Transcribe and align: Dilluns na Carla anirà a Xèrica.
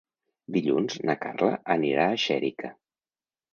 Dilluns 0.55 0.95
na 1.09 1.15
Carla 1.27 1.51
anirà 1.77 2.09
a 2.09 2.19
Xèrica. 2.27 2.75